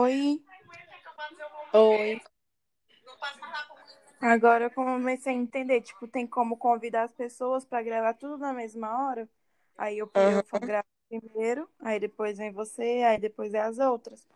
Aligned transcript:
Oi. 0.00 0.40
Oi. 1.72 2.20
Agora 4.20 4.64
eu 4.64 4.70
comecei 4.70 5.32
a 5.32 5.36
entender, 5.36 5.80
tipo, 5.82 6.06
tem 6.06 6.26
como 6.26 6.56
convidar 6.56 7.04
as 7.04 7.12
pessoas 7.12 7.64
pra 7.64 7.82
gravar 7.82 8.14
tudo 8.14 8.38
na 8.38 8.52
mesma 8.52 9.06
hora? 9.08 9.28
Aí 9.76 9.98
eu, 9.98 10.10
eu 10.16 10.42
Aham. 10.42 10.60
gravo 10.62 10.86
primeiro, 11.08 11.68
aí 11.80 11.98
depois 11.98 12.38
vem 12.38 12.52
você, 12.52 13.02
aí 13.06 13.18
depois 13.18 13.54
é 13.54 13.60
as 13.60 13.78
outras. 13.78 14.26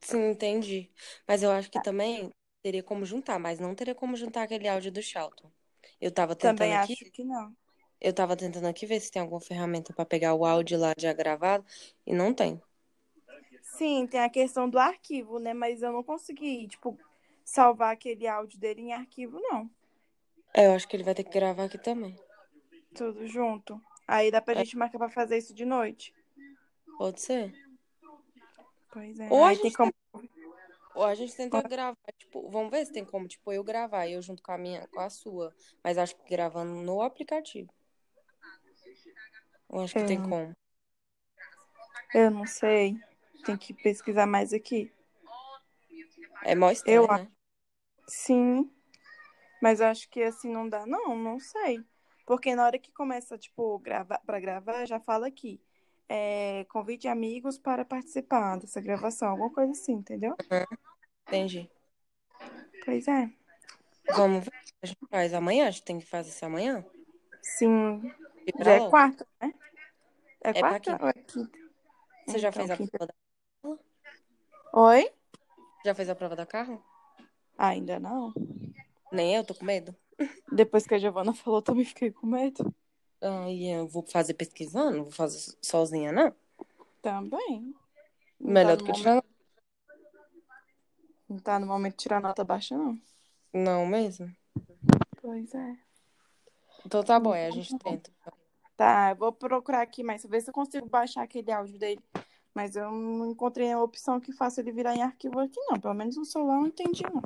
Sim, 0.00 0.30
entendi. 0.30 0.90
Mas 1.26 1.42
eu 1.42 1.50
acho 1.50 1.70
que 1.70 1.80
também 1.80 2.30
teria 2.62 2.82
como 2.82 3.04
juntar, 3.06 3.38
mas 3.38 3.58
não 3.58 3.74
teria 3.74 3.94
como 3.94 4.16
juntar 4.16 4.42
aquele 4.42 4.68
áudio 4.68 4.92
do 4.92 5.02
Charlton. 5.02 5.50
Eu 6.00 6.12
tava 6.12 6.36
tentando 6.36 6.72
Também 6.72 6.74
aqui, 6.74 6.96
acho 6.96 7.10
que 7.10 7.24
não. 7.24 7.54
eu 8.00 8.12
tava 8.14 8.36
tentando 8.36 8.66
aqui 8.68 8.86
ver 8.86 9.00
se 9.00 9.10
tem 9.10 9.22
alguma 9.22 9.40
ferramenta 9.40 9.92
pra 9.92 10.04
pegar 10.06 10.34
o 10.34 10.44
áudio 10.44 10.78
lá 10.78 10.92
já 10.98 11.12
gravado 11.12 11.64
e 12.06 12.14
não 12.14 12.32
tem. 12.34 12.60
Sim, 13.76 14.06
tem 14.06 14.20
a 14.20 14.30
questão 14.30 14.68
do 14.68 14.78
arquivo, 14.78 15.38
né? 15.38 15.52
Mas 15.52 15.82
eu 15.82 15.92
não 15.92 16.02
consegui, 16.02 16.68
tipo, 16.68 16.98
salvar 17.44 17.92
aquele 17.92 18.26
áudio 18.26 18.58
dele 18.58 18.80
em 18.82 18.92
arquivo, 18.92 19.40
não. 19.40 19.68
É, 20.54 20.66
eu 20.66 20.72
acho 20.72 20.88
que 20.88 20.96
ele 20.96 21.02
vai 21.04 21.14
ter 21.14 21.22
que 21.24 21.30
gravar 21.38 21.64
aqui 21.64 21.76
também. 21.78 22.16
Tudo 22.94 23.26
junto. 23.26 23.80
Aí 24.08 24.30
dá 24.30 24.40
pra 24.40 24.54
É, 24.54 24.64
gente 24.64 24.76
marcar 24.76 24.98
pra 24.98 25.08
fazer 25.10 25.36
isso 25.36 25.52
de 25.54 25.64
noite. 25.64 26.14
pode 26.98 27.20
ser. 27.20 27.52
Pois 28.92 29.18
é. 29.18 29.28
Ou 29.30 29.44
a 29.44 29.52
tem 29.52 29.54
gente 29.54 29.76
como. 29.76 29.92
tenta, 29.92 29.96
ou 30.94 31.04
a 31.04 31.14
gente 31.14 31.34
tenta 31.36 31.62
gravar, 31.62 31.96
tipo, 32.18 32.48
vamos 32.50 32.70
ver 32.70 32.86
se 32.86 32.92
tem 32.92 33.04
como, 33.04 33.28
tipo, 33.28 33.52
eu 33.52 33.62
gravar 33.64 34.08
eu 34.08 34.22
junto 34.22 34.42
com 34.42 34.52
a 34.52 34.58
minha, 34.58 34.86
com 34.88 35.00
a 35.00 35.10
sua. 35.10 35.54
Mas 35.82 35.98
acho 35.98 36.16
que 36.16 36.28
gravando 36.30 36.72
no 36.82 37.02
aplicativo. 37.02 37.70
Eu 39.70 39.80
acho 39.80 39.94
que 39.94 40.04
tem 40.04 40.18
Eu, 40.18 40.22
como. 40.22 40.52
eu 42.14 42.30
não 42.30 42.46
sei. 42.46 42.98
Tem 43.44 43.56
que 43.56 43.74
pesquisar 43.74 44.26
mais 44.26 44.52
aqui. 44.52 44.90
É 46.44 46.54
mó 46.54 46.70
Eu 46.86 47.04
estranho, 47.04 47.08
né? 47.08 47.28
Sim, 48.06 48.70
mas 49.62 49.80
eu 49.80 49.86
acho 49.86 50.08
que 50.10 50.22
assim 50.22 50.50
não 50.50 50.68
dá, 50.68 50.86
não, 50.86 51.16
não 51.16 51.40
sei. 51.40 51.84
Porque 52.26 52.54
na 52.54 52.64
hora 52.66 52.78
que 52.78 52.92
começa, 52.92 53.36
tipo, 53.38 53.78
gravar, 53.78 54.18
para 54.20 54.40
gravar, 54.40 54.86
já 54.86 55.00
fala 55.00 55.26
aqui. 55.26 55.60
É, 56.08 56.64
convide 56.68 57.08
amigos 57.08 57.58
para 57.58 57.84
participar 57.84 58.58
dessa 58.58 58.80
gravação, 58.80 59.28
alguma 59.28 59.50
coisa 59.50 59.72
assim, 59.72 59.92
entendeu? 59.92 60.36
Aham, 60.50 60.66
entendi. 61.26 61.70
Pois 62.84 63.08
é. 63.08 63.30
Vamos 64.14 64.44
ver 64.44 64.52
a 64.82 64.86
gente 64.86 64.98
faz 65.10 65.32
amanhã? 65.32 65.66
A 65.66 65.70
gente 65.70 65.82
tem 65.84 65.98
que 65.98 66.06
fazer 66.06 66.28
isso 66.30 66.44
amanhã? 66.44 66.84
Sim. 67.42 68.12
Já 68.58 68.64
pra 68.64 68.76
é 68.76 68.80
quarta, 68.90 69.26
né? 69.40 69.54
É 70.42 70.52
É 70.52 70.60
pra 70.60 70.70
quarta 70.70 70.90
quinta. 70.92 71.04
ou 71.04 71.08
é 71.08 71.12
quinta? 71.14 71.58
Você 72.26 72.38
já 72.38 72.50
Então, 72.50 72.66
fez 72.66 72.70
a 72.70 72.76
quinta. 72.76 72.98
da? 73.06 73.14
Oi? 74.76 75.08
Já 75.84 75.94
fez 75.94 76.08
a 76.08 76.16
prova 76.16 76.34
da 76.34 76.44
carro? 76.44 76.82
Ainda 77.56 78.00
não. 78.00 78.34
Nem 79.12 79.36
eu, 79.36 79.44
tô 79.44 79.54
com 79.54 79.64
medo. 79.64 79.94
Depois 80.50 80.84
que 80.84 80.94
a 80.94 80.98
Giovana 80.98 81.32
falou, 81.32 81.62
também 81.62 81.84
fiquei 81.84 82.10
com 82.10 82.26
medo. 82.26 82.74
Ai, 83.22 83.66
eu 83.66 83.86
vou 83.86 84.02
fazer 84.02 84.34
pesquisando, 84.34 85.04
vou 85.04 85.12
fazer 85.12 85.56
sozinha, 85.62 86.10
não. 86.10 86.34
Também. 87.00 87.72
Tá 87.72 87.80
Melhor 88.40 88.72
no 88.72 88.78
do 88.78 88.84
que 88.84 88.90
momento, 88.90 89.02
tirar. 89.02 89.24
não 91.28 91.38
tá 91.38 91.58
no 91.60 91.68
momento 91.68 91.92
de 91.92 92.02
tirar 92.02 92.20
nota 92.20 92.42
baixa, 92.42 92.76
não. 92.76 93.00
Não 93.52 93.86
mesmo? 93.86 94.28
Pois 95.22 95.54
é. 95.54 95.76
Então 96.84 97.04
tá 97.04 97.20
bom, 97.20 97.32
aí 97.32 97.46
a 97.46 97.50
gente 97.52 97.78
tenta. 97.78 98.10
Tá, 98.76 99.10
eu 99.12 99.16
vou 99.16 99.32
procurar 99.32 99.82
aqui 99.82 100.02
mais, 100.02 100.24
ver 100.24 100.40
se 100.40 100.50
eu 100.50 100.54
consigo 100.54 100.88
baixar 100.88 101.22
aquele 101.22 101.52
áudio 101.52 101.78
dele. 101.78 102.02
Mas 102.54 102.76
eu 102.76 102.90
não 102.90 103.30
encontrei 103.32 103.72
a 103.72 103.82
opção 103.82 104.20
que 104.20 104.32
faça 104.32 104.60
ele 104.60 104.70
virar 104.70 104.94
em 104.94 105.02
arquivo 105.02 105.40
aqui, 105.40 105.58
não. 105.68 105.80
Pelo 105.80 105.94
menos 105.94 106.16
no 106.16 106.24
celular 106.24 106.54
eu 106.54 106.60
não 106.60 106.68
entendi, 106.68 107.02
não. 107.12 107.22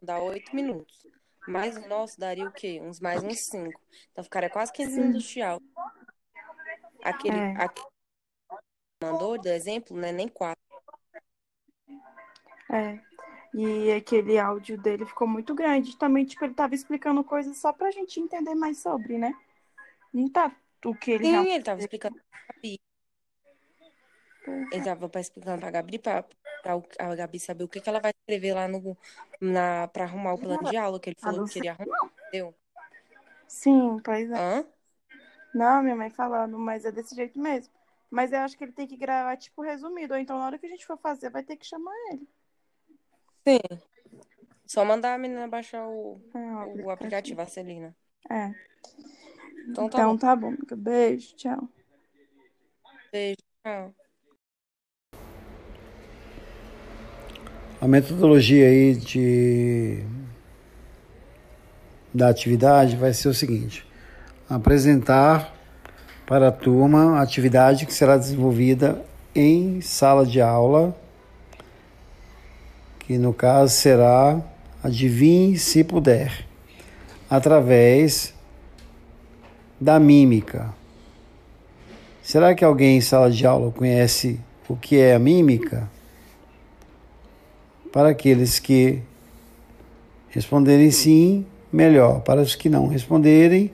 Dá 0.00 0.18
oito 0.20 0.54
minutos. 0.54 1.06
Mais 1.46 1.76
o 1.76 1.86
nosso 1.86 2.18
daria 2.18 2.46
o 2.46 2.52
quê? 2.52 2.80
Uns 2.82 3.00
mais 3.00 3.22
uns 3.22 3.40
cinco. 3.40 3.78
Então 4.12 4.24
ficaria 4.24 4.48
quase 4.48 4.72
15 4.72 4.92
Sim, 4.92 5.00
minutos 5.00 5.22
de 5.24 5.42
áudio. 5.42 5.68
Aquele, 7.02 7.36
é, 7.36 7.56
aquele 7.56 7.86
que 7.86 9.06
mandou, 9.06 9.38
do 9.38 9.48
exemplo, 9.48 9.94
não 9.94 10.08
é 10.08 10.12
nem 10.12 10.28
quatro. 10.28 10.62
é. 12.70 12.98
E 13.54 13.92
aquele 13.92 14.36
áudio 14.38 14.76
dele 14.76 15.06
ficou 15.06 15.28
muito 15.28 15.54
grande. 15.54 15.96
Também, 15.96 16.24
tipo, 16.24 16.44
ele 16.44 16.54
tava 16.54 16.74
explicando 16.74 17.22
coisas 17.22 17.56
só 17.58 17.72
pra 17.72 17.90
gente 17.90 18.18
entender 18.18 18.54
mais 18.54 18.78
sobre, 18.78 19.16
né? 19.16 19.32
Não 20.14 20.28
tá 20.30 20.56
o 20.84 20.94
que 20.94 21.10
ele 21.10 21.26
Sim, 21.26 21.30
realmente. 21.32 21.54
ele 21.56 21.64
tava 21.64 21.80
explicando 21.80 22.14
pra 22.30 22.40
Gabi. 22.54 22.80
Ele 24.72 24.84
tava 24.84 25.20
explicando 25.20 25.60
pra 25.60 25.70
Gabi, 25.70 25.98
pra, 25.98 26.22
pra 26.62 26.72
a 26.98 27.14
Gabi 27.14 27.40
saber 27.40 27.64
o 27.64 27.68
que, 27.68 27.80
que 27.80 27.88
ela 27.88 28.00
vai 28.00 28.12
escrever 28.12 28.54
lá 28.54 28.68
no, 28.68 28.96
na, 29.40 29.88
pra 29.88 30.04
arrumar 30.04 30.34
o 30.34 30.38
plano 30.38 30.64
de 30.64 30.76
aula, 30.76 31.00
que 31.00 31.10
ele 31.10 31.16
Ah, 31.20 31.24
falou 31.24 31.44
que 31.44 31.54
queria 31.54 31.72
arrumar, 31.72 32.10
entendeu? 32.28 32.54
Sim, 33.48 34.00
pois 34.04 34.30
é. 34.30 34.38
Hã? 34.38 34.64
Não, 35.54 35.82
minha 35.82 35.96
mãe 35.96 36.10
falando, 36.10 36.58
mas 36.58 36.84
é 36.84 36.92
desse 36.92 37.14
jeito 37.14 37.38
mesmo. 37.38 37.72
Mas 38.10 38.32
eu 38.32 38.40
acho 38.40 38.56
que 38.56 38.64
ele 38.64 38.72
tem 38.72 38.86
que 38.86 38.96
gravar, 38.96 39.36
tipo, 39.36 39.62
resumido. 39.62 40.14
Ou 40.14 40.20
então, 40.20 40.38
na 40.38 40.46
hora 40.46 40.58
que 40.58 40.66
a 40.66 40.68
gente 40.68 40.86
for 40.86 40.98
fazer, 40.98 41.30
vai 41.30 41.42
ter 41.42 41.56
que 41.56 41.66
chamar 41.66 41.94
ele. 42.12 42.28
Sim. 43.46 43.58
Só 44.66 44.84
mandar 44.84 45.14
a 45.14 45.18
menina 45.18 45.48
baixar 45.48 45.86
o, 45.86 46.20
É, 46.34 46.84
o 46.84 46.90
aplicativo, 46.90 47.40
a 47.40 47.46
Celina. 47.46 47.94
É. 48.30 48.52
Então 49.68 49.88
tá 49.88 49.98
bom. 49.98 50.02
Então 50.04 50.18
tá 50.18 50.36
bom, 50.36 50.48
amiga. 50.48 50.76
Beijo, 50.76 51.34
tchau. 51.36 51.68
Beijo, 53.12 53.36
tchau. 53.62 53.94
A 57.80 57.88
metodologia 57.88 58.66
aí 58.66 58.94
de, 58.94 60.02
da 62.12 62.28
atividade 62.28 62.96
vai 62.96 63.12
ser 63.12 63.28
o 63.28 63.34
seguinte: 63.34 63.86
apresentar 64.48 65.54
para 66.26 66.48
a 66.48 66.52
turma 66.52 67.18
a 67.18 67.22
atividade 67.22 67.86
que 67.86 67.92
será 67.92 68.16
desenvolvida 68.16 69.04
em 69.34 69.80
sala 69.80 70.24
de 70.24 70.40
aula, 70.40 70.96
que 73.00 73.18
no 73.18 73.34
caso 73.34 73.74
será 73.74 74.40
adivinhe 74.82 75.58
se 75.58 75.82
puder, 75.82 76.46
através 77.28 78.33
da 79.80 79.98
mímica. 79.98 80.74
Será 82.22 82.54
que 82.54 82.64
alguém 82.64 82.96
em 82.96 83.00
sala 83.00 83.30
de 83.30 83.46
aula 83.46 83.70
conhece 83.70 84.40
o 84.68 84.76
que 84.76 84.98
é 84.98 85.14
a 85.14 85.18
mímica? 85.18 85.90
Para 87.92 88.08
aqueles 88.10 88.58
que 88.58 89.00
responderem 90.30 90.90
sim, 90.90 91.46
melhor. 91.72 92.20
Para 92.22 92.40
os 92.40 92.54
que 92.54 92.68
não 92.68 92.86
responderem, 92.86 93.70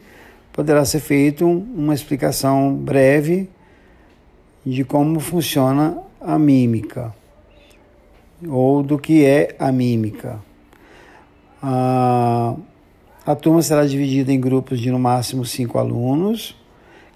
poderá 0.53 0.85
ser 0.85 1.01
feita 1.01 1.45
uma 1.45 1.95
explicação 1.95 2.75
breve 2.75 3.49
de 4.65 4.85
como 4.85 5.21
funciona 5.21 5.99
a 6.21 6.39
mímica 6.39 7.15
ou 8.49 8.83
do 8.83 8.99
que 8.99 9.25
é 9.25 9.55
a 9.59 9.71
mímica. 9.71 10.41
A, 11.63 12.55
a 13.25 13.35
turma 13.35 13.61
será 13.63 13.85
dividida 13.85 14.33
em 14.33 14.41
grupos 14.41 14.81
de 14.81 14.91
no 14.91 14.99
máximo 14.99 15.45
cinco 15.45 15.79
alunos. 15.79 16.57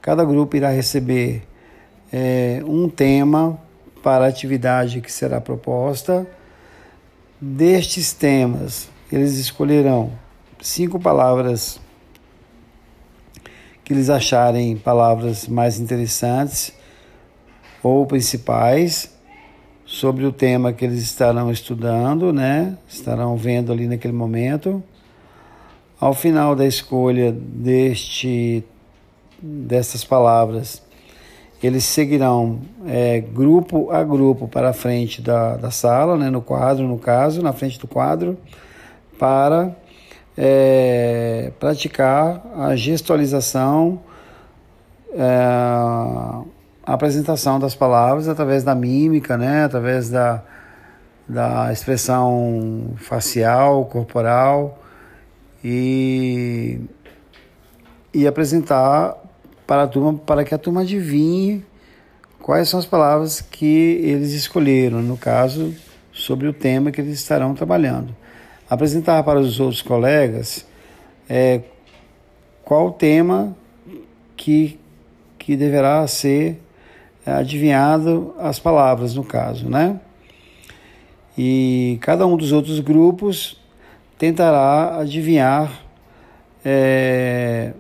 Cada 0.03 0.25
grupo 0.25 0.57
irá 0.57 0.69
receber 0.69 1.43
é, 2.13 2.63
um 2.67 2.89
tema 2.89 3.59
para 4.03 4.27
a 4.27 4.29
atividade 4.29 5.01
que 5.01 5.11
será 5.11 5.41
proposta. 5.41 6.27
Destes 7.41 8.13
temas, 8.13 8.89
eles 9.11 9.39
escolherão 9.39 10.13
cinco 10.61 11.01
palavras 11.01 11.81
que 13.83 13.93
eles 13.93 14.09
acharem 14.09 14.77
palavras 14.77 15.47
mais 15.47 15.79
interessantes 15.79 16.73
ou 17.83 18.07
principais 18.07 19.11
sobre 19.85 20.25
o 20.25 20.33
tema 20.33 20.73
que 20.73 20.85
eles 20.85 21.03
estarão 21.03 21.51
estudando, 21.51 22.33
né? 22.33 22.77
Estarão 22.89 23.37
vendo 23.37 23.73
ali 23.73 23.87
naquele 23.87 24.15
momento. 24.15 24.83
Ao 26.05 26.13
final 26.13 26.55
da 26.55 26.67
escolha 26.67 27.33
deste 27.33 28.63
dessas 29.41 30.05
palavras, 30.05 30.83
eles 31.63 31.83
seguirão 31.85 32.61
é, 32.87 33.21
grupo 33.21 33.91
a 33.91 34.05
grupo 34.05 34.47
para 34.47 34.69
a 34.69 34.73
frente 34.75 35.23
da, 35.23 35.57
da 35.57 35.71
sala, 35.71 36.19
né, 36.19 36.29
no 36.29 36.43
quadro, 36.43 36.87
no 36.87 36.99
caso, 36.99 37.41
na 37.41 37.55
frente 37.55 37.81
do 37.81 37.89
quadro, 37.89 38.37
para 39.19 39.75
é, 40.37 41.51
praticar 41.59 42.45
a 42.55 42.77
gestualização, 42.77 43.99
é, 45.11 45.27
a 45.27 46.45
apresentação 46.85 47.59
das 47.59 47.75
palavras 47.75 48.29
através 48.29 48.63
da 48.63 48.75
mímica, 48.75 49.39
né, 49.39 49.65
através 49.65 50.11
da, 50.11 50.43
da 51.27 51.73
expressão 51.73 52.93
facial, 52.99 53.87
corporal 53.87 54.84
e, 55.65 56.79
e 58.13 58.27
apresentar 58.27 59.17
para 59.67 59.85
a 59.85 59.87
turma, 59.87 60.13
para 60.15 60.45
que 60.45 60.55
a 60.55 60.59
turma 60.59 60.83
adivinhe 60.83 61.65
quais 62.39 62.69
são 62.69 62.79
as 62.79 62.85
palavras 62.85 63.41
que 63.41 63.99
eles 64.03 64.33
escolheram, 64.33 65.01
no 65.01 65.17
caso, 65.17 65.75
sobre 66.13 66.47
o 66.47 66.53
tema 66.53 66.91
que 66.91 67.01
eles 67.01 67.15
estarão 67.15 67.55
trabalhando. 67.55 68.15
Apresentar 68.69 69.23
para 69.23 69.41
os 69.41 69.59
outros 69.59 69.81
colegas 69.81 70.67
é, 71.29 71.63
qual 72.63 72.89
o 72.89 72.93
tema 72.93 73.57
que, 74.37 74.79
que 75.39 75.57
deverá 75.57 76.07
ser 76.07 76.61
adivinhado 77.25 78.35
as 78.39 78.59
palavras, 78.59 79.15
no 79.15 79.25
caso, 79.25 79.69
né? 79.69 79.99
E 81.37 81.99
cada 82.03 82.27
um 82.27 82.37
dos 82.37 82.53
outros 82.53 82.79
grupos 82.81 83.59
tentará 84.19 84.99
adivinhar 85.01 85.83
é, 86.65 87.73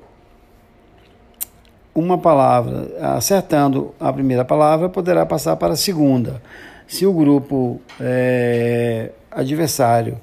uma 1.94 2.19
palavra, 2.19 2.88
acertando 3.16 3.94
a 4.00 4.12
primeira 4.12 4.44
palavra, 4.44 4.88
poderá 4.88 5.25
passar 5.25 5.56
para 5.56 5.75
a 5.75 5.76
segunda. 5.76 6.42
Se 6.86 7.06
o 7.06 7.12
grupo 7.12 7.81
é, 8.00 9.12
adversário, 9.31 10.20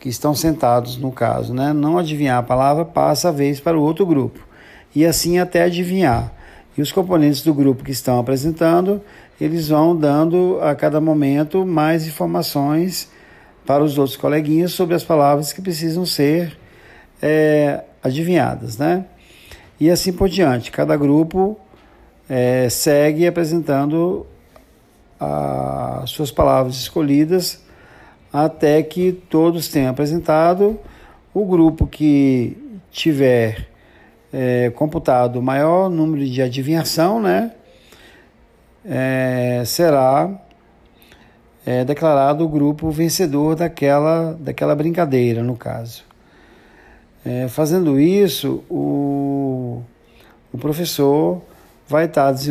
que 0.00 0.08
estão 0.08 0.34
sentados 0.34 0.96
no 0.96 1.10
caso, 1.10 1.52
né, 1.52 1.72
não 1.72 1.98
adivinhar 1.98 2.38
a 2.38 2.42
palavra, 2.42 2.84
passa 2.84 3.28
a 3.28 3.32
vez 3.32 3.60
para 3.60 3.78
o 3.78 3.82
outro 3.82 4.06
grupo. 4.06 4.46
E 4.94 5.04
assim 5.04 5.38
até 5.38 5.64
adivinhar. 5.64 6.32
E 6.76 6.80
os 6.80 6.92
componentes 6.92 7.42
do 7.42 7.52
grupo 7.52 7.84
que 7.84 7.90
estão 7.90 8.18
apresentando, 8.18 9.02
eles 9.40 9.68
vão 9.68 9.96
dando 9.96 10.58
a 10.62 10.74
cada 10.74 11.00
momento 11.00 11.66
mais 11.66 12.06
informações 12.06 13.10
para 13.68 13.84
os 13.84 13.98
outros 13.98 14.16
coleguinhas 14.16 14.72
sobre 14.72 14.94
as 14.94 15.04
palavras 15.04 15.52
que 15.52 15.60
precisam 15.60 16.06
ser 16.06 16.58
é, 17.20 17.84
adivinhadas, 18.02 18.78
né? 18.78 19.04
E 19.78 19.90
assim 19.90 20.10
por 20.10 20.26
diante. 20.26 20.70
Cada 20.70 20.96
grupo 20.96 21.60
é, 22.30 22.70
segue 22.70 23.26
apresentando 23.26 24.26
as 25.20 26.08
suas 26.08 26.30
palavras 26.30 26.76
escolhidas 26.76 27.62
até 28.32 28.82
que 28.82 29.12
todos 29.12 29.68
tenham 29.68 29.90
apresentado. 29.90 30.80
O 31.34 31.44
grupo 31.44 31.86
que 31.86 32.80
tiver 32.90 33.68
é, 34.32 34.70
computado 34.70 35.40
o 35.40 35.42
maior 35.42 35.90
número 35.90 36.24
de 36.24 36.40
adivinhação, 36.40 37.20
né, 37.20 37.52
é, 38.82 39.62
será 39.66 40.47
é, 41.68 41.84
declarado 41.84 42.42
o 42.42 42.48
grupo 42.48 42.90
vencedor 42.90 43.54
daquela, 43.54 44.34
daquela 44.40 44.74
brincadeira, 44.74 45.42
no 45.42 45.54
caso. 45.54 46.02
É, 47.22 47.46
fazendo 47.46 48.00
isso, 48.00 48.64
o, 48.70 49.82
o 50.50 50.56
professor 50.56 51.42
vai 51.86 52.06
estar 52.06 52.32
desenvolvendo 52.32 52.46